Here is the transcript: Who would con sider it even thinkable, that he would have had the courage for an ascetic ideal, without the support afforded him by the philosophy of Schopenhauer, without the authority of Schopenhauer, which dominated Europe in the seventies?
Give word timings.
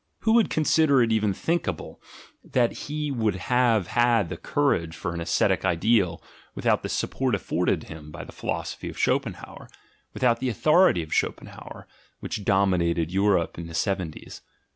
Who 0.21 0.31
would 0.33 0.49
con 0.49 0.65
sider 0.65 1.03
it 1.03 1.11
even 1.11 1.31
thinkable, 1.31 2.01
that 2.43 2.87
he 2.89 3.11
would 3.11 3.35
have 3.35 3.85
had 3.89 4.29
the 4.29 4.35
courage 4.35 4.95
for 4.95 5.13
an 5.13 5.21
ascetic 5.21 5.63
ideal, 5.63 6.23
without 6.55 6.81
the 6.81 6.89
support 6.89 7.35
afforded 7.35 7.83
him 7.83 8.09
by 8.09 8.23
the 8.23 8.31
philosophy 8.31 8.89
of 8.89 8.97
Schopenhauer, 8.97 9.69
without 10.15 10.39
the 10.39 10.49
authority 10.49 11.03
of 11.03 11.13
Schopenhauer, 11.13 11.87
which 12.19 12.43
dominated 12.43 13.11
Europe 13.11 13.59
in 13.59 13.67
the 13.67 13.75
seventies? 13.75 14.41